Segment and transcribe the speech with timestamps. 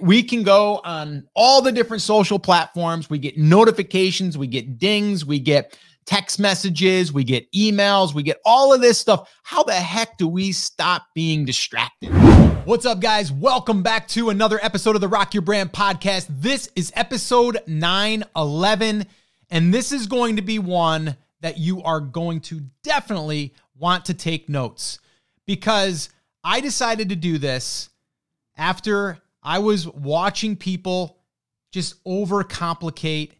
[0.00, 3.08] We can go on all the different social platforms.
[3.08, 8.40] We get notifications, we get dings, we get text messages, we get emails, we get
[8.44, 9.32] all of this stuff.
[9.44, 12.08] How the heck do we stop being distracted?
[12.64, 13.30] What's up, guys?
[13.30, 16.26] Welcome back to another episode of the Rock Your Brand podcast.
[16.28, 19.06] This is episode 911,
[19.50, 24.14] and this is going to be one that you are going to definitely want to
[24.14, 24.98] take notes
[25.46, 26.08] because
[26.42, 27.90] I decided to do this
[28.56, 31.18] after I was watching people
[31.70, 33.32] just overcomplicate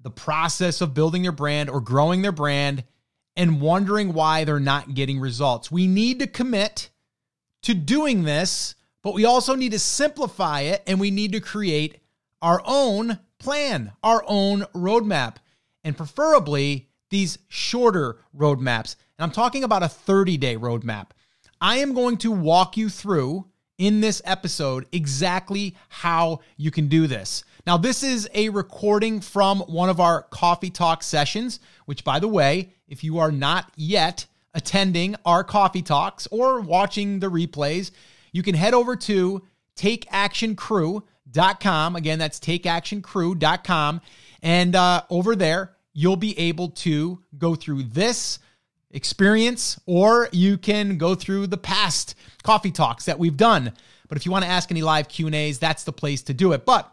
[0.00, 2.84] the process of building their brand or growing their brand
[3.36, 5.70] and wondering why they're not getting results.
[5.70, 6.90] We need to commit
[7.62, 12.00] to doing this, but we also need to simplify it and we need to create
[12.42, 15.36] our own plan, our own roadmap,
[15.84, 18.96] and preferably these shorter roadmaps.
[19.18, 21.10] And I'm talking about a 30 day roadmap.
[21.60, 23.46] I am going to walk you through
[23.78, 27.44] in this episode exactly how you can do this.
[27.66, 32.28] Now, this is a recording from one of our coffee talk sessions, which, by the
[32.28, 37.90] way, if you are not yet attending our coffee talks or watching the replays,
[38.32, 39.42] you can head over to
[39.76, 41.96] takeactioncrew.com.
[41.96, 44.00] Again, that's takeactioncrew.com.
[44.42, 48.38] And uh, over there, you'll be able to go through this
[48.90, 53.72] experience, or you can go through the past coffee talks that we've done.
[54.08, 56.64] But if you want to ask any live Q&As, that's the place to do it.
[56.64, 56.92] But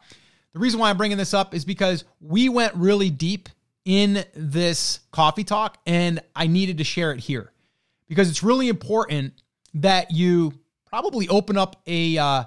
[0.53, 3.49] the reason why I'm bringing this up is because we went really deep
[3.85, 7.51] in this coffee talk and I needed to share it here
[8.07, 9.33] because it's really important
[9.75, 10.53] that you
[10.85, 12.43] probably open up a uh,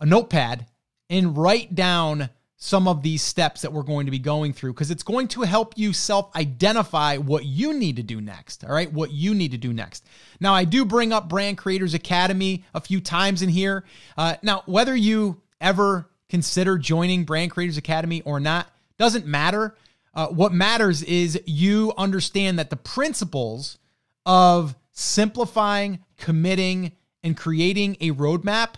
[0.00, 0.66] a notepad
[1.08, 2.30] and write down
[2.62, 5.40] some of these steps that we're going to be going through because it's going to
[5.42, 8.64] help you self identify what you need to do next.
[8.64, 10.06] All right, what you need to do next.
[10.40, 13.84] Now, I do bring up Brand Creators Academy a few times in here.
[14.16, 19.74] Uh, now, whether you ever consider joining Brand Creators Academy or not doesn't matter.
[20.14, 23.78] Uh, what matters is you understand that the principles
[24.26, 28.74] of simplifying, committing, and creating a roadmap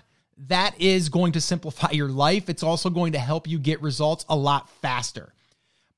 [0.48, 2.48] that is going to simplify your life.
[2.48, 5.32] It's also going to help you get results a lot faster.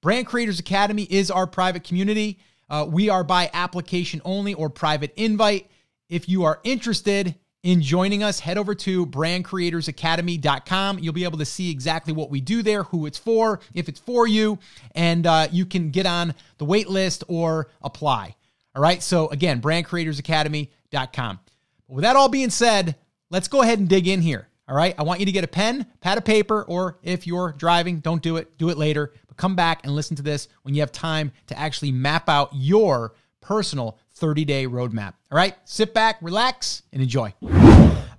[0.00, 2.38] Brand Creators Academy is our private community.
[2.68, 5.70] Uh, we are by application only or private invite.
[6.08, 10.98] If you are interested in joining us, head over to brandcreatorsacademy.com.
[10.98, 14.00] You'll be able to see exactly what we do there, who it's for, if it's
[14.00, 14.58] for you,
[14.94, 18.36] and uh, you can get on the wait list or apply.
[18.76, 19.02] All right.
[19.02, 21.40] So, again, brandcreatorsacademy.com.
[21.88, 22.96] With that all being said,
[23.30, 24.48] let's go ahead and dig in here.
[24.66, 24.94] All right.
[24.96, 28.22] I want you to get a pen, pad of paper, or if you're driving, don't
[28.22, 29.12] do it, do it later.
[29.28, 32.50] But come back and listen to this when you have time to actually map out
[32.54, 35.14] your personal 30 day roadmap.
[35.30, 35.54] All right.
[35.64, 37.34] Sit back, relax, and enjoy.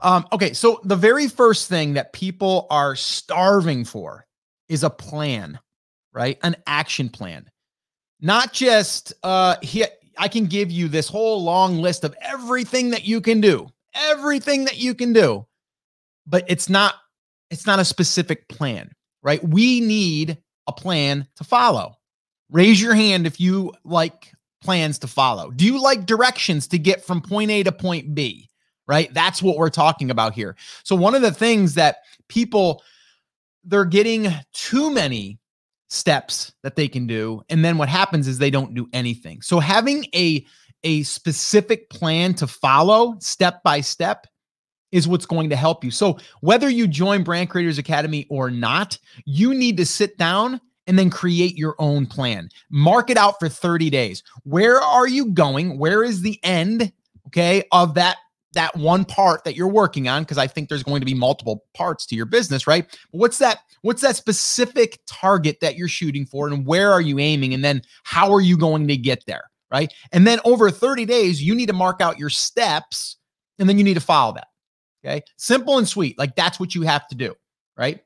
[0.02, 0.54] Um, okay.
[0.54, 4.28] So, the very first thing that people are starving for
[4.70, 5.58] is a plan,
[6.14, 6.38] right?
[6.44, 7.50] An action plan.
[8.22, 9.88] Not just, uh, here,
[10.18, 14.66] I can give you this whole long list of everything that you can do everything
[14.66, 15.46] that you can do,
[16.28, 16.96] but it's not
[17.50, 18.92] it's not a specific plan,
[19.22, 19.44] right?
[19.44, 21.96] We need a plan to follow.
[22.50, 25.52] Raise your hand if you like plans to follow.
[25.52, 28.50] Do you like directions to get from point A to point B?
[28.88, 29.12] Right?
[29.14, 30.56] That's what we're talking about here.
[30.84, 32.84] So one of the things that people
[33.64, 35.40] they're getting too many
[35.90, 39.42] steps that they can do and then what happens is they don't do anything.
[39.42, 40.46] So having a
[40.86, 44.28] a specific plan to follow step by step
[44.92, 45.92] is what's going to help you.
[45.92, 50.98] So, whether you join Brand Creators Academy or not, you need to sit down and
[50.98, 52.48] then create your own plan.
[52.70, 54.24] Mark it out for 30 days.
[54.44, 55.78] Where are you going?
[55.80, 56.94] Where is the end,
[57.28, 58.18] okay, of that
[58.54, 61.66] that one part that you're working on because I think there's going to be multiple
[61.74, 62.86] parts to your business, right?
[63.12, 67.54] What's that what's that specific target that you're shooting for and where are you aiming
[67.54, 69.44] and then how are you going to get there?
[69.76, 69.94] Right?
[70.14, 73.18] And then over 30 days, you need to mark out your steps
[73.60, 74.48] and then you need to follow that.
[75.04, 75.22] Okay.
[75.36, 76.18] Simple and sweet.
[76.18, 77.36] Like that's what you have to do,
[77.78, 78.00] right?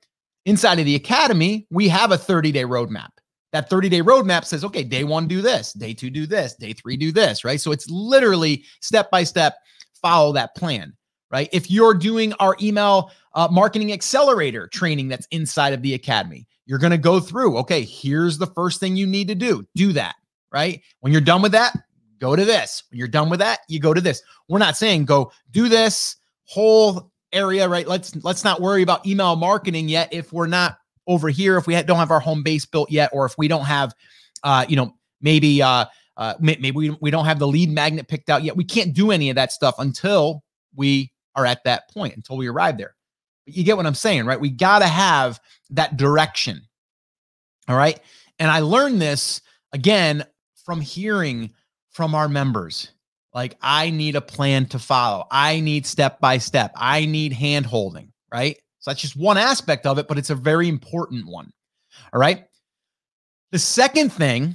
[0.47, 3.09] Inside of the academy, we have a 30 day roadmap.
[3.51, 6.73] That 30 day roadmap says, okay, day one, do this, day two, do this, day
[6.73, 7.61] three, do this, right?
[7.61, 9.57] So it's literally step by step,
[10.01, 10.93] follow that plan,
[11.31, 11.49] right?
[11.51, 16.79] If you're doing our email uh, marketing accelerator training that's inside of the academy, you're
[16.79, 20.15] going to go through, okay, here's the first thing you need to do, do that
[20.51, 20.81] right?
[21.01, 21.75] When you're done with that,
[22.19, 22.83] go to this.
[22.89, 24.21] When you're done with that, you go to this.
[24.47, 26.15] We're not saying go do this
[26.45, 27.87] whole area, right?
[27.87, 31.81] Let's let's not worry about email marketing yet if we're not over here, if we
[31.81, 33.93] don't have our home base built yet, or if we don't have,
[34.43, 35.85] uh, you know, maybe uh,
[36.17, 38.55] uh, maybe we, we don't have the lead magnet picked out yet.
[38.55, 40.43] We can't do any of that stuff until
[40.75, 42.95] we are at that point, until we arrive there.
[43.45, 44.39] But you get what I'm saying, right?
[44.39, 45.39] We got to have
[45.71, 46.61] that direction.
[47.67, 47.99] All right.
[48.37, 49.41] And I learned this
[49.73, 50.25] again
[50.69, 51.49] from hearing
[51.89, 52.91] from our members.
[53.33, 55.25] Like, I need a plan to follow.
[55.31, 56.71] I need step by step.
[56.75, 58.55] I need hand holding, right?
[58.77, 61.51] So that's just one aspect of it, but it's a very important one.
[62.13, 62.45] All right.
[63.51, 64.53] The second thing,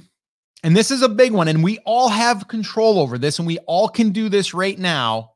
[0.63, 3.57] and this is a big one, and we all have control over this, and we
[3.67, 5.33] all can do this right now,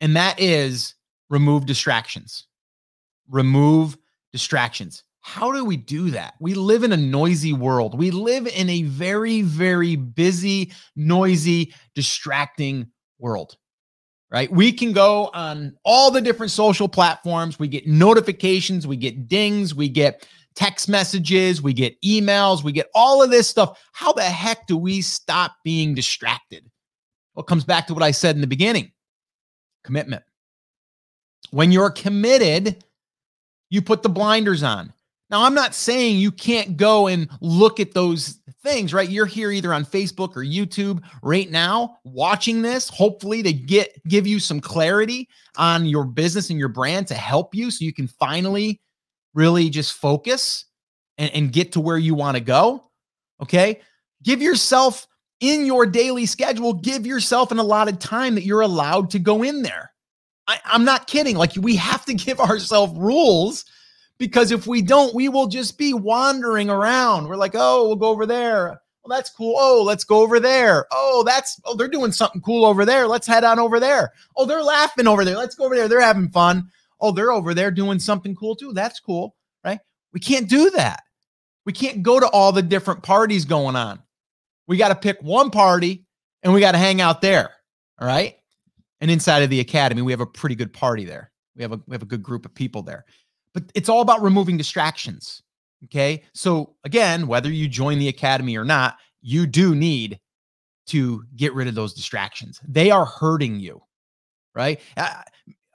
[0.00, 0.94] and that is
[1.28, 2.46] remove distractions.
[3.28, 3.98] Remove
[4.32, 5.02] distractions.
[5.20, 6.34] How do we do that?
[6.40, 7.98] We live in a noisy world.
[7.98, 13.56] We live in a very, very busy, noisy, distracting world,
[14.30, 14.50] right?
[14.50, 17.58] We can go on all the different social platforms.
[17.58, 22.88] We get notifications, we get dings, we get text messages, we get emails, we get
[22.94, 23.78] all of this stuff.
[23.92, 26.68] How the heck do we stop being distracted?
[27.34, 28.90] Well, comes back to what I said in the beginning
[29.84, 30.22] commitment.
[31.50, 32.84] When you're committed,
[33.70, 34.92] you put the blinders on.
[35.30, 39.08] Now, I'm not saying you can't go and look at those things, right?
[39.08, 44.26] You're here either on Facebook or YouTube right now watching this, hopefully to get give
[44.26, 48.08] you some clarity on your business and your brand to help you so you can
[48.08, 48.80] finally
[49.34, 50.66] really just focus
[51.16, 52.90] and, and get to where you want to go.
[53.40, 53.80] Okay.
[54.22, 55.06] Give yourself
[55.40, 59.62] in your daily schedule, give yourself an allotted time that you're allowed to go in
[59.62, 59.90] there.
[60.46, 61.36] I, I'm not kidding.
[61.36, 63.64] Like we have to give ourselves rules
[64.20, 67.26] because if we don't, we will just be wandering around.
[67.26, 68.82] We're like, oh, we'll go over there.
[69.02, 69.54] Well, that's cool.
[69.56, 70.86] Oh, let's go over there.
[70.92, 73.08] Oh, that's oh, they're doing something cool over there.
[73.08, 74.12] Let's head on over there.
[74.36, 75.38] Oh, they're laughing over there.
[75.38, 75.88] Let's go over there.
[75.88, 76.68] They're having fun.
[77.00, 78.74] Oh, they're over there doing something cool too.
[78.74, 79.34] That's cool,
[79.64, 79.80] right?
[80.12, 81.02] We can't do that.
[81.64, 84.02] We can't go to all the different parties going on.
[84.66, 86.04] We got to pick one party
[86.42, 87.50] and we got to hang out there.
[87.98, 88.36] All right.
[89.00, 91.32] And inside of the academy, we have a pretty good party there.
[91.56, 93.06] We have a we have a good group of people there.
[93.54, 95.42] But it's all about removing distractions.
[95.84, 96.22] Okay.
[96.34, 100.20] So, again, whether you join the academy or not, you do need
[100.88, 102.60] to get rid of those distractions.
[102.66, 103.80] They are hurting you,
[104.54, 104.80] right?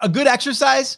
[0.01, 0.97] A good exercise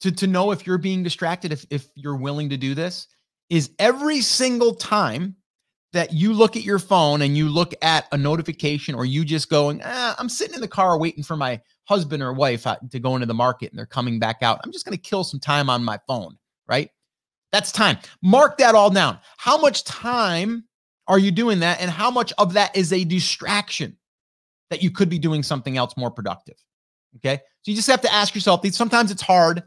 [0.00, 3.08] to, to know if you're being distracted, if, if you're willing to do this,
[3.50, 5.34] is every single time
[5.92, 9.48] that you look at your phone and you look at a notification or you just
[9.48, 13.14] going, eh, I'm sitting in the car waiting for my husband or wife to go
[13.14, 14.60] into the market and they're coming back out.
[14.62, 16.36] I'm just going to kill some time on my phone,
[16.68, 16.90] right?
[17.52, 17.96] That's time.
[18.22, 19.18] Mark that all down.
[19.38, 20.64] How much time
[21.06, 21.80] are you doing that?
[21.80, 23.96] And how much of that is a distraction
[24.68, 26.56] that you could be doing something else more productive?
[27.16, 27.36] Okay.
[27.62, 28.76] So you just have to ask yourself these.
[28.76, 29.62] Sometimes it's hard,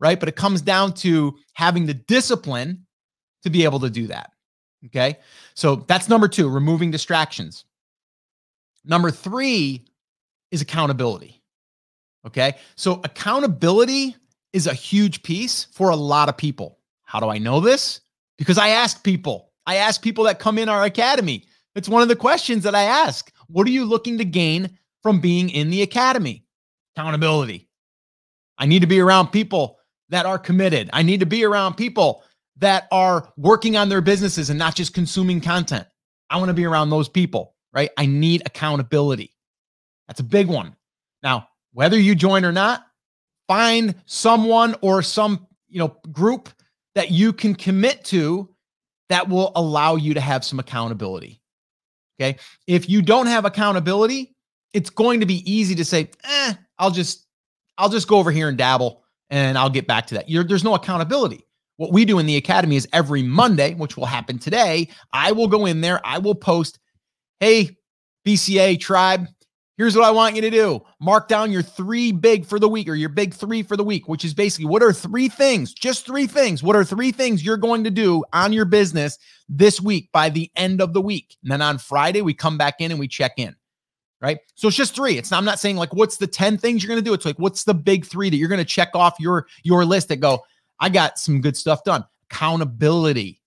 [0.00, 0.18] right?
[0.18, 2.86] But it comes down to having the discipline
[3.42, 4.30] to be able to do that.
[4.84, 5.18] Okay.
[5.54, 7.64] So that's number two, removing distractions.
[8.84, 9.84] Number three
[10.50, 11.42] is accountability.
[12.26, 12.54] Okay.
[12.76, 14.16] So accountability
[14.52, 16.78] is a huge piece for a lot of people.
[17.02, 18.00] How do I know this?
[18.38, 21.44] Because I ask people, I ask people that come in our academy.
[21.74, 23.32] It's one of the questions that I ask.
[23.48, 26.44] What are you looking to gain from being in the academy?
[26.96, 27.68] Accountability.
[28.58, 29.78] I need to be around people
[30.08, 30.90] that are committed.
[30.92, 32.22] I need to be around people
[32.58, 35.86] that are working on their businesses and not just consuming content.
[36.30, 37.90] I want to be around those people, right?
[37.96, 39.34] I need accountability.
[40.08, 40.74] That's a big one.
[41.22, 42.86] Now, whether you join or not,
[43.48, 46.48] find someone or some, you know, group
[46.94, 48.48] that you can commit to
[49.08, 51.40] that will allow you to have some accountability.
[52.18, 52.38] Okay?
[52.66, 54.34] If you don't have accountability,
[54.72, 57.26] it's going to be easy to say, "Eh, I'll just
[57.78, 60.64] I'll just go over here and dabble and I'll get back to that." You're, there's
[60.64, 61.45] no accountability.
[61.76, 65.48] What we do in the academy is every Monday, which will happen today, I will
[65.48, 66.78] go in there, I will post,
[67.40, 67.76] hey,
[68.26, 69.28] BCA tribe,
[69.76, 70.82] here's what I want you to do.
[71.00, 74.08] Mark down your three big for the week or your big three for the week,
[74.08, 76.62] which is basically what are three things, just three things.
[76.62, 79.18] What are three things you're going to do on your business
[79.48, 81.36] this week by the end of the week?
[81.42, 83.54] And then on Friday, we come back in and we check in.
[84.22, 84.38] Right.
[84.54, 85.18] So it's just three.
[85.18, 87.12] It's I'm not saying like what's the 10 things you're going to do.
[87.12, 90.08] It's like what's the big three that you're going to check off your your list
[90.08, 90.42] that go,
[90.80, 92.04] I got some good stuff done.
[92.30, 93.40] Accountability.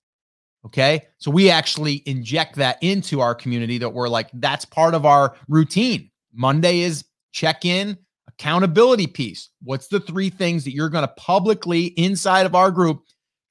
[0.65, 1.07] Okay.
[1.17, 5.35] So we actually inject that into our community that we're like, that's part of our
[5.47, 6.11] routine.
[6.33, 9.49] Monday is check in, accountability piece.
[9.63, 13.03] What's the three things that you're going to publicly inside of our group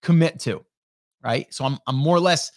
[0.02, 0.64] commit to?
[1.24, 1.52] Right.
[1.52, 2.52] So I'm, I'm more or less,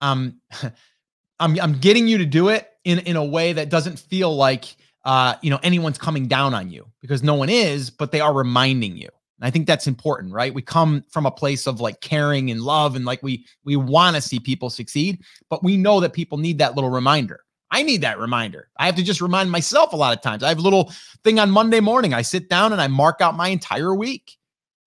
[0.00, 0.40] um,
[1.40, 4.76] I'm, I'm getting you to do it in, in a way that doesn't feel like,
[5.04, 8.32] uh, you know, anyone's coming down on you because no one is, but they are
[8.32, 9.08] reminding you.
[9.40, 10.54] I think that's important, right?
[10.54, 14.16] We come from a place of like caring and love and like we we want
[14.16, 17.40] to see people succeed, but we know that people need that little reminder.
[17.70, 18.68] I need that reminder.
[18.78, 20.44] I have to just remind myself a lot of times.
[20.44, 20.92] I have a little
[21.24, 22.14] thing on Monday morning.
[22.14, 24.36] I sit down and I mark out my entire week,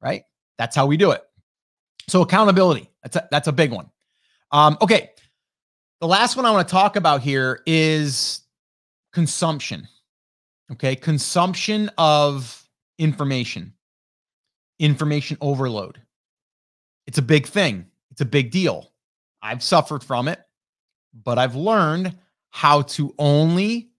[0.01, 0.24] right?
[0.58, 1.22] That's how we do it.
[2.08, 3.89] So accountability, that's a, that's a big one.
[4.51, 5.12] Um, okay.
[6.00, 8.42] The last one I want to talk about here is
[9.12, 9.88] consumption.
[10.72, 10.96] Okay.
[10.96, 12.63] Consumption of
[12.98, 13.74] information,
[14.79, 16.01] information overload.
[17.05, 18.91] It's a big thing, it's a big deal.
[19.41, 20.39] I've suffered from it,
[21.13, 22.17] but I've learned
[22.50, 23.91] how to only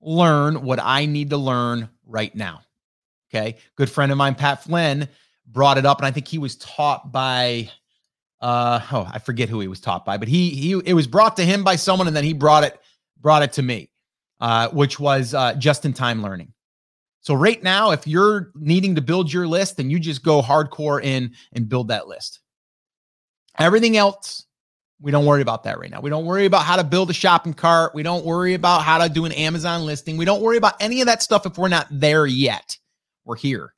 [0.00, 2.62] learn what I need to learn right now.
[3.28, 3.56] Okay.
[3.76, 5.08] Good friend of mine, Pat Flynn,
[5.46, 7.70] brought it up, and I think he was taught by
[8.40, 11.36] uh oh, I forget who he was taught by, but he he it was brought
[11.36, 12.78] to him by someone, and then he brought it
[13.20, 13.90] brought it to me,
[14.40, 16.53] uh, which was uh just in time learning.
[17.24, 21.02] So right now, if you're needing to build your list, then you just go hardcore
[21.02, 22.40] in and build that list.
[23.58, 24.44] Everything else,
[25.00, 26.02] we don't worry about that right now.
[26.02, 27.94] We don't worry about how to build a shopping cart.
[27.94, 30.18] We don't worry about how to do an Amazon listing.
[30.18, 32.76] We don't worry about any of that stuff if we're not there yet.
[33.24, 33.72] We're here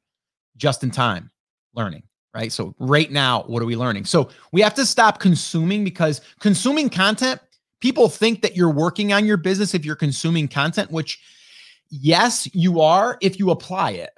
[0.56, 1.30] just in time
[1.72, 2.02] learning,
[2.34, 2.50] right?
[2.50, 4.06] So, right now, what are we learning?
[4.06, 7.40] So, we have to stop consuming because consuming content,
[7.80, 11.20] people think that you're working on your business if you're consuming content, which,
[11.90, 14.10] yes, you are if you apply it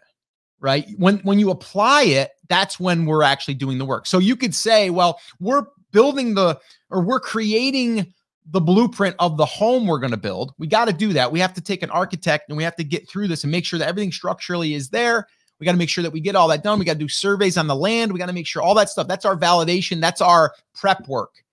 [0.61, 0.87] right?
[0.97, 4.07] When when you apply it that's when we're actually doing the work.
[4.07, 6.59] So you could say well we're building the
[6.91, 8.13] or we're creating
[8.51, 10.55] the blueprint of the home we're going to build.
[10.59, 11.31] We got to do that.
[11.31, 13.67] We have to take an architect and we have to get through this and make
[13.67, 15.27] sure that everything structurally is there.
[15.61, 16.79] We got to make sure that we get all that done.
[16.79, 18.13] We got to do surveys on the land.
[18.13, 20.01] We got to make sure all that stuff that's our validation.
[20.01, 21.45] That's our prep work.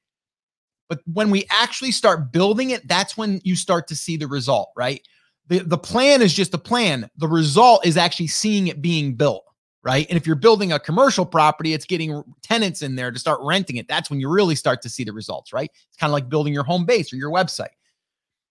[0.88, 4.72] But when we actually start building it that's when you start to see the result
[4.76, 5.06] right
[5.48, 7.10] the, the plan is just a plan.
[7.18, 9.44] The result is actually seeing it being built,
[9.84, 10.08] right?
[10.10, 13.78] And if you're building a commercial property, it's getting tenants in there to start renting
[13.78, 13.88] it.
[13.88, 15.70] That's when you really start to see the results, right?
[15.88, 17.70] It's kind of like building your home base or your website.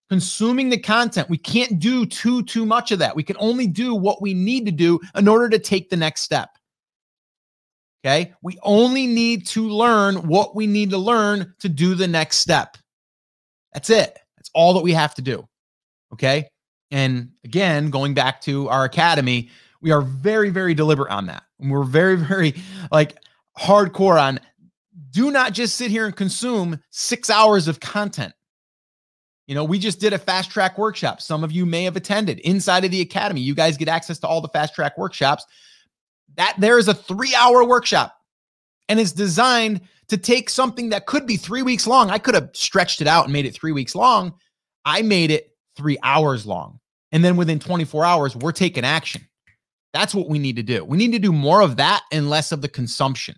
[0.09, 3.15] Consuming the content, we can't do too too much of that.
[3.15, 6.21] We can only do what we need to do in order to take the next
[6.21, 6.49] step.
[8.05, 8.33] Okay?
[8.43, 12.77] We only need to learn what we need to learn to do the next step.
[13.73, 14.19] That's it.
[14.37, 15.47] That's all that we have to do.
[16.13, 16.47] Okay?
[16.91, 19.49] And again, going back to our academy,
[19.81, 21.43] we are very, very deliberate on that.
[21.59, 22.55] And we're very, very
[22.91, 23.17] like
[23.57, 24.39] hardcore on
[25.11, 28.33] do not just sit here and consume six hours of content.
[29.47, 31.21] You know, we just did a fast track workshop.
[31.21, 33.41] Some of you may have attended inside of the academy.
[33.41, 35.45] You guys get access to all the fast track workshops.
[36.35, 38.13] That there is a three hour workshop
[38.89, 42.09] and it's designed to take something that could be three weeks long.
[42.09, 44.33] I could have stretched it out and made it three weeks long.
[44.83, 46.79] I made it three hours long.
[47.11, 49.27] And then within 24 hours, we're taking action.
[49.93, 50.83] That's what we need to do.
[50.83, 53.35] We need to do more of that and less of the consumption.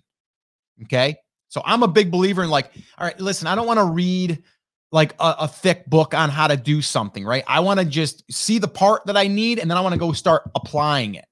[0.83, 1.17] Okay.
[1.49, 4.43] So I'm a big believer in like, all right, listen, I don't want to read
[4.91, 7.43] like a, a, thick book on how to do something, right?
[7.47, 9.99] I want to just see the part that I need and then I want to
[9.99, 11.25] go start applying it,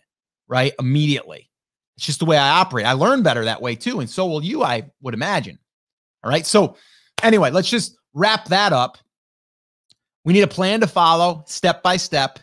[0.47, 0.73] right?
[0.79, 1.49] Immediately.
[1.97, 2.85] It's just the way I operate.
[2.85, 4.01] I learn better that way too.
[4.01, 5.57] And so will you, I would imagine.
[6.23, 6.45] All right.
[6.45, 6.75] So,
[7.23, 8.97] anyway, let's just wrap that up.
[10.25, 12.39] We need a plan to follow step by step.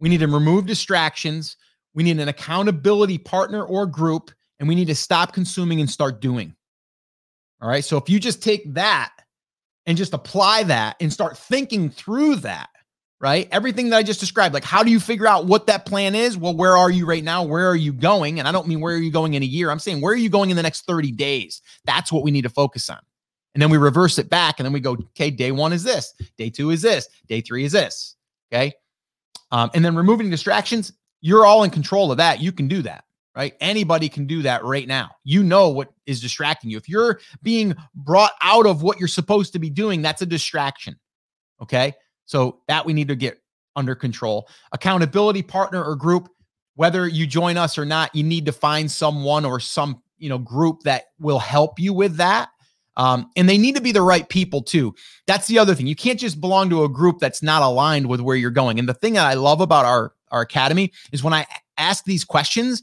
[0.00, 1.56] We need to remove distractions.
[1.92, 6.20] We need an accountability partner or group, and we need to stop consuming and start
[6.20, 6.54] doing.
[7.60, 7.84] All right.
[7.84, 9.12] So if you just take that
[9.86, 12.68] and just apply that and start thinking through that,
[13.20, 13.48] right?
[13.50, 16.36] Everything that I just described, like how do you figure out what that plan is?
[16.36, 17.42] Well, where are you right now?
[17.42, 18.38] Where are you going?
[18.38, 19.70] And I don't mean where are you going in a year.
[19.70, 21.62] I'm saying where are you going in the next 30 days?
[21.84, 22.98] That's what we need to focus on.
[23.54, 26.12] And then we reverse it back and then we go, okay, day one is this,
[26.36, 28.16] day two is this, day three is this.
[28.52, 28.72] Okay.
[29.52, 32.40] Um, and then removing distractions, you're all in control of that.
[32.40, 33.04] You can do that,
[33.36, 33.54] right?
[33.60, 35.12] Anybody can do that right now.
[35.22, 36.76] You know what is distracting you.
[36.76, 40.98] If you're being brought out of what you're supposed to be doing, that's a distraction.
[41.62, 41.94] Okay.
[42.26, 43.40] So that we need to get
[43.76, 44.48] under control.
[44.72, 46.28] Accountability partner or group,
[46.74, 50.38] whether you join us or not, you need to find someone or some, you know,
[50.38, 52.48] group that will help you with that
[52.96, 54.94] um, and they need to be the right people too.
[55.26, 55.86] That's the other thing.
[55.86, 58.78] You can't just belong to a group that's not aligned with where you're going.
[58.78, 61.46] And the thing that I love about our our academy is when I
[61.78, 62.82] ask these questions,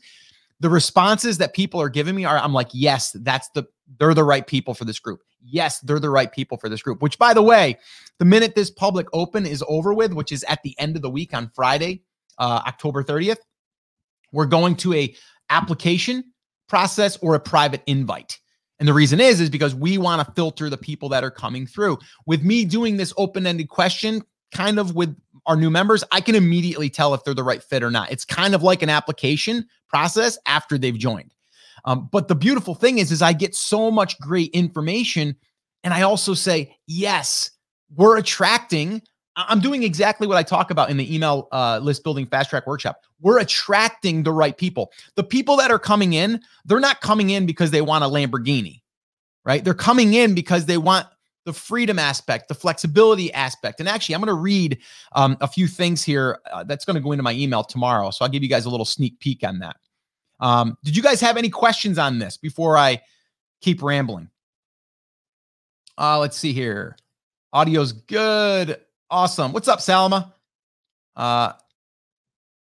[0.59, 3.63] the responses that people are giving me are I'm like, yes, that's the
[3.99, 5.21] they're the right people for this group.
[5.43, 7.01] Yes, they're the right people for this group.
[7.01, 7.77] Which by the way,
[8.19, 11.09] the minute this public open is over with, which is at the end of the
[11.09, 12.03] week on Friday,
[12.37, 13.39] uh, October 30th,
[14.31, 15.13] we're going to a
[15.49, 16.23] application
[16.67, 18.39] process or a private invite.
[18.81, 21.67] And the reason is, is because we want to filter the people that are coming
[21.67, 21.99] through.
[22.25, 26.33] With me doing this open ended question, kind of with our new members, I can
[26.33, 28.11] immediately tell if they're the right fit or not.
[28.11, 31.31] It's kind of like an application process after they've joined.
[31.85, 35.35] Um, but the beautiful thing is, is I get so much great information,
[35.83, 37.51] and I also say, yes,
[37.95, 39.03] we're attracting
[39.47, 42.67] I'm doing exactly what I talk about in the email uh, list building fast track
[42.67, 43.01] workshop.
[43.19, 44.91] We're attracting the right people.
[45.15, 48.81] The people that are coming in, they're not coming in because they want a Lamborghini,
[49.45, 49.63] right?
[49.63, 51.07] They're coming in because they want
[51.45, 53.79] the freedom aspect, the flexibility aspect.
[53.79, 54.77] And actually, I'm going to read
[55.13, 58.11] um, a few things here uh, that's going to go into my email tomorrow.
[58.11, 59.77] So I'll give you guys a little sneak peek on that.
[60.39, 63.01] Um, did you guys have any questions on this before I
[63.61, 64.29] keep rambling?
[65.97, 66.97] Uh, let's see here.
[67.53, 68.79] Audio's good.
[69.11, 69.51] Awesome.
[69.51, 70.31] What's up, Salma?
[71.17, 71.51] Uh,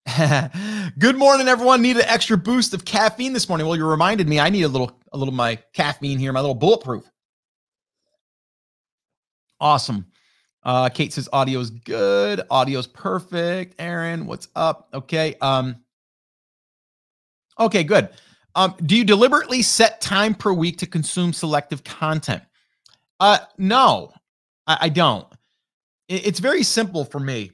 [0.97, 1.83] good morning, everyone.
[1.83, 3.67] Need an extra boost of caffeine this morning.
[3.67, 6.55] Well, you reminded me I need a little, a little my caffeine here, my little
[6.55, 7.03] bulletproof.
[9.59, 10.07] Awesome.
[10.63, 12.41] Uh, Kate says audio's good.
[12.49, 13.75] Audio's perfect.
[13.77, 14.89] Aaron, what's up?
[14.91, 15.35] Okay.
[15.41, 15.75] Um,
[17.59, 18.09] okay, good.
[18.55, 22.41] Um, do you deliberately set time per week to consume selective content?
[23.19, 24.11] Uh, no,
[24.65, 25.27] I, I don't.
[26.09, 27.51] It, it's very simple for me.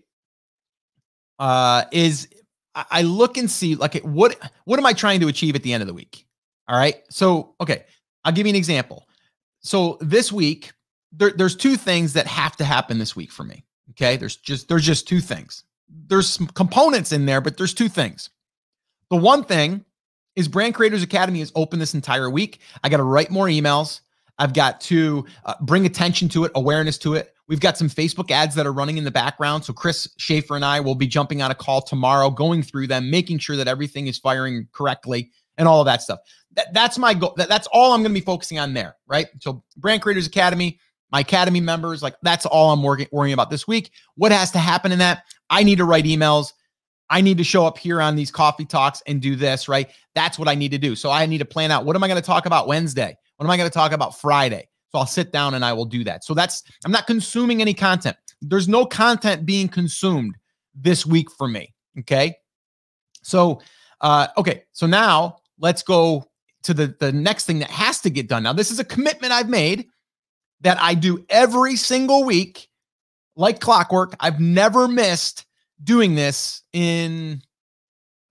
[1.38, 2.28] Uh, is
[2.74, 5.74] I, I look and see like what what am I trying to achieve at the
[5.74, 6.26] end of the week?
[6.68, 6.96] All right.
[7.10, 7.86] So okay,
[8.24, 9.08] I'll give you an example.
[9.60, 10.72] So this week,
[11.12, 13.64] there, there's two things that have to happen this week for me.
[13.92, 14.18] Okay.
[14.18, 15.64] There's just there's just two things.
[16.08, 18.30] There's some components in there, but there's two things.
[19.12, 19.86] The one thing
[20.36, 22.60] is Brand Creators Academy is open this entire week.
[22.84, 24.02] I got to write more emails.
[24.38, 27.34] I've got to uh, bring attention to it, awareness to it.
[27.48, 29.64] We've got some Facebook ads that are running in the background.
[29.64, 33.10] So Chris Schaefer and I will be jumping on a call tomorrow, going through them,
[33.10, 36.20] making sure that everything is firing correctly and all of that stuff.
[36.54, 37.34] That, that's my goal.
[37.38, 39.28] That, that's all I'm going to be focusing on there, right?
[39.42, 40.80] So Brand Creators Academy,
[41.12, 43.92] my academy members, like that's all I'm working, worrying about this week.
[44.16, 45.24] What has to happen in that?
[45.50, 46.52] I need to write emails.
[47.10, 49.90] I need to show up here on these coffee talks and do this, right?
[50.16, 50.96] That's what I need to do.
[50.96, 53.16] So I need to plan out what am I going to talk about Wednesday?
[53.38, 54.68] What am I going to talk about Friday?
[54.92, 56.24] So I'll sit down and I will do that.
[56.24, 58.16] So that's, I'm not consuming any content.
[58.42, 60.36] There's no content being consumed
[60.74, 61.74] this week for me.
[62.00, 62.36] Okay.
[63.24, 63.62] So,
[64.02, 64.64] uh, okay.
[64.72, 66.30] So now let's go
[66.64, 68.44] to the, the next thing that has to get done.
[68.44, 69.88] Now, this is a commitment I've made
[70.62, 72.70] that I do every single week,
[73.36, 74.16] like clockwork.
[74.20, 75.46] I've never missed
[75.84, 77.42] doing this in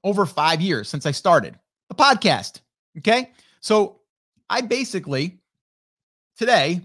[0.02, 2.60] over five years since I started the podcast.
[2.98, 3.32] Okay.
[3.60, 4.00] So
[4.48, 5.38] I basically
[6.36, 6.80] today,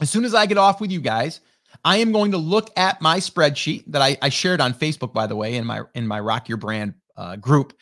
[0.00, 1.40] as soon as I get off with you guys,
[1.84, 5.26] I am going to look at my spreadsheet that I, I shared on Facebook, by
[5.26, 7.74] the way, in my in my Rock Your Brand uh, group.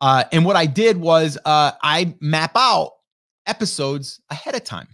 [0.00, 2.92] Uh, and what I did was uh, I map out
[3.46, 4.88] episodes ahead of time.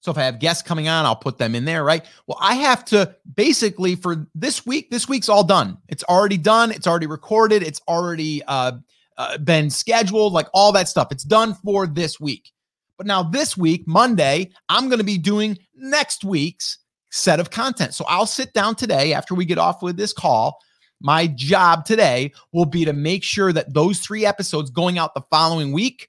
[0.00, 2.04] So if I have guests coming on, I'll put them in there, right?
[2.26, 5.78] Well, I have to basically for this week, this week's all done.
[5.88, 6.72] It's already done.
[6.72, 7.62] It's already recorded.
[7.62, 8.72] It's already uh,
[9.16, 11.12] uh, been scheduled, like all that stuff.
[11.12, 12.50] It's done for this week.
[12.98, 16.78] But now this week, Monday, I'm going to be doing next week's
[17.10, 17.94] set of content.
[17.94, 20.58] So I'll sit down today after we get off with this call.
[21.00, 25.22] My job today will be to make sure that those three episodes going out the
[25.30, 26.08] following week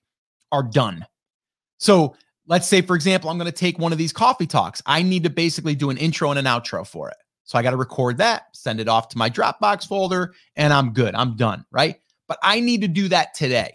[0.51, 1.05] are done.
[1.79, 2.15] So
[2.47, 4.81] let's say, for example, I'm going to take one of these coffee talks.
[4.85, 7.17] I need to basically do an intro and an outro for it.
[7.43, 10.93] So I got to record that, send it off to my Dropbox folder, and I'm
[10.93, 11.13] good.
[11.15, 11.97] I'm done, right?
[12.27, 13.73] But I need to do that today.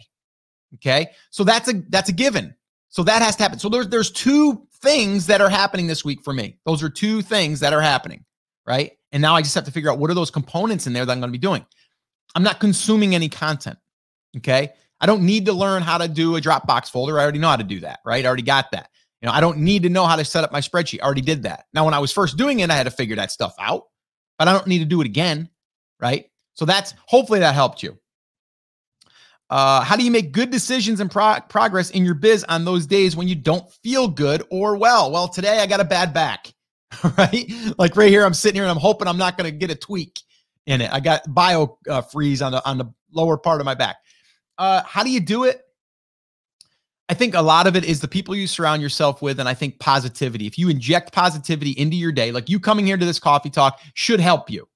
[0.76, 1.08] Okay?
[1.30, 2.54] So that's a that's a given.
[2.88, 3.58] So that has to happen.
[3.58, 6.56] So there's there's two things that are happening this week for me.
[6.64, 8.24] Those are two things that are happening,
[8.66, 8.92] right?
[9.12, 11.12] And now I just have to figure out what are those components in there that
[11.12, 11.64] I'm going to be doing.
[12.34, 13.78] I'm not consuming any content.
[14.36, 14.70] Okay?
[15.00, 17.18] I don't need to learn how to do a Dropbox folder.
[17.18, 18.24] I already know how to do that, right?
[18.24, 18.90] I already got that.
[19.22, 21.00] You know, I don't need to know how to set up my spreadsheet.
[21.00, 21.64] I already did that.
[21.72, 23.84] Now, when I was first doing it, I had to figure that stuff out,
[24.38, 25.48] but I don't need to do it again,
[26.00, 26.30] right?
[26.54, 27.98] So that's hopefully that helped you.
[29.50, 32.86] Uh, how do you make good decisions and pro- progress in your biz on those
[32.86, 35.10] days when you don't feel good or well?
[35.10, 36.52] Well, today I got a bad back,
[37.18, 37.50] right?
[37.78, 39.74] Like right here, I'm sitting here and I'm hoping I'm not going to get a
[39.74, 40.20] tweak
[40.66, 40.92] in it.
[40.92, 43.96] I got bio uh, freeze on the on the lower part of my back.
[44.58, 45.62] Uh, how do you do it?
[47.08, 49.54] I think a lot of it is the people you surround yourself with, and I
[49.54, 50.46] think positivity.
[50.46, 53.80] If you inject positivity into your day, like you coming here to this coffee talk,
[53.94, 54.68] should help you.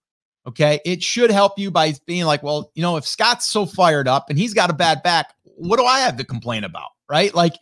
[0.47, 0.81] Okay.
[0.85, 4.29] It should help you by being like, well, you know, if Scott's so fired up
[4.29, 6.89] and he's got a bad back, what do I have to complain about?
[7.09, 7.33] Right.
[7.35, 7.55] Like,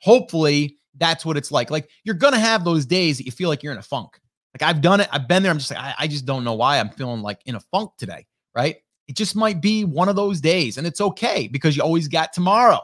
[0.00, 1.70] hopefully that's what it's like.
[1.70, 4.18] Like, you're going to have those days that you feel like you're in a funk.
[4.54, 5.08] Like, I've done it.
[5.12, 5.52] I've been there.
[5.52, 7.92] I'm just like, I, I just don't know why I'm feeling like in a funk
[7.98, 8.26] today.
[8.54, 8.76] Right.
[9.06, 12.32] It just might be one of those days and it's okay because you always got
[12.32, 12.80] tomorrow.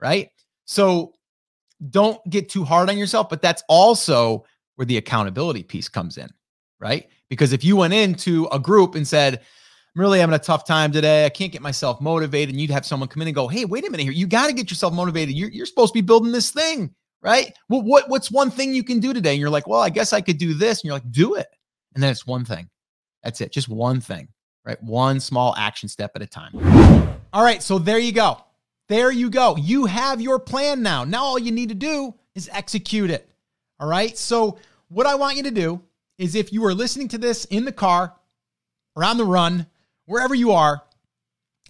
[0.00, 0.30] Right.
[0.64, 1.12] So
[1.90, 6.28] don't get too hard on yourself, but that's also where the accountability piece comes in.
[6.80, 10.66] Right because if you went into a group and said, I'm really having a tough
[10.66, 11.24] time today.
[11.24, 12.50] I can't get myself motivated.
[12.50, 14.12] And you'd have someone come in and go, Hey, wait a minute here.
[14.12, 15.34] You got to get yourself motivated.
[15.34, 17.50] You're, you're supposed to be building this thing, right?
[17.70, 19.30] Well, what, what's one thing you can do today?
[19.30, 20.80] And you're like, Well, I guess I could do this.
[20.80, 21.46] And you're like, Do it.
[21.94, 22.68] And then it's one thing.
[23.24, 23.50] That's it.
[23.50, 24.28] Just one thing,
[24.66, 24.82] right?
[24.82, 26.52] One small action step at a time.
[27.32, 27.62] All right.
[27.62, 28.44] So there you go.
[28.90, 29.56] There you go.
[29.56, 31.04] You have your plan now.
[31.04, 33.26] Now all you need to do is execute it.
[33.80, 34.18] All right.
[34.18, 35.80] So what I want you to do
[36.18, 38.14] is if you are listening to this in the car
[38.94, 39.66] or on the run,
[40.06, 40.82] wherever you are,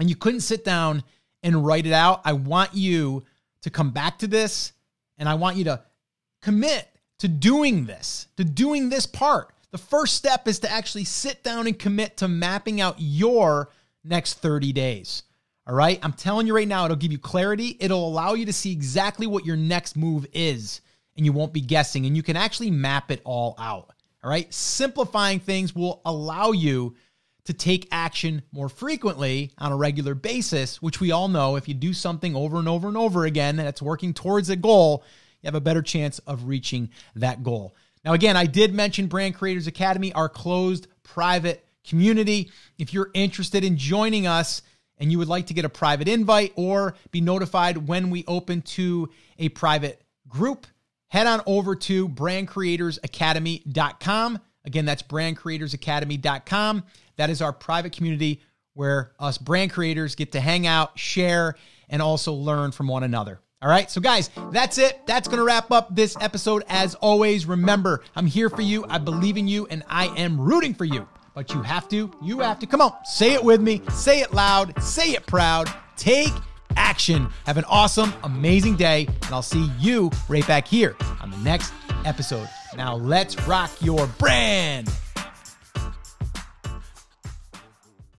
[0.00, 1.02] and you couldn't sit down
[1.42, 3.24] and write it out, I want you
[3.62, 4.72] to come back to this
[5.18, 5.82] and I want you to
[6.42, 9.50] commit to doing this, to doing this part.
[9.70, 13.70] The first step is to actually sit down and commit to mapping out your
[14.04, 15.22] next 30 days.
[15.66, 16.00] All right.
[16.02, 17.76] I'm telling you right now, it'll give you clarity.
[17.78, 20.80] It'll allow you to see exactly what your next move is,
[21.16, 23.92] and you won't be guessing, and you can actually map it all out.
[24.22, 24.52] All right.
[24.52, 26.94] Simplifying things will allow you
[27.44, 31.74] to take action more frequently on a regular basis, which we all know if you
[31.74, 35.02] do something over and over and over again that's working towards a goal,
[35.40, 37.74] you have a better chance of reaching that goal.
[38.04, 42.50] Now, again, I did mention Brand Creators Academy, our closed private community.
[42.78, 44.62] If you're interested in joining us
[44.98, 48.62] and you would like to get a private invite or be notified when we open
[48.62, 49.08] to
[49.38, 50.66] a private group,
[51.12, 54.38] head on over to brandcreatorsacademy.com.
[54.64, 56.84] Again, that's brandcreatorsacademy.com.
[57.16, 58.40] That is our private community
[58.72, 61.56] where us brand creators get to hang out, share,
[61.90, 63.40] and also learn from one another.
[63.60, 63.90] All right.
[63.90, 65.06] So, guys, that's it.
[65.06, 66.64] That's to wrap up this episode.
[66.66, 68.86] As always, remember, I'm here for you.
[68.88, 71.06] I believe in you, and I am rooting for you.
[71.34, 74.32] But you have to, you have to, come on, say it with me, say it
[74.32, 76.32] loud, say it proud, take
[76.76, 77.28] action.
[77.46, 81.72] Have an awesome, amazing day, and I'll see you right back here on the next
[82.04, 82.48] episode.
[82.76, 84.90] Now, let's rock your brand.